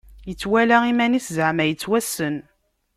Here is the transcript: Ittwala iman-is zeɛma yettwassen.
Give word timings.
Ittwala 0.31 0.77
iman-is 0.91 1.27
zeɛma 1.35 1.63
yettwassen. 1.65 2.35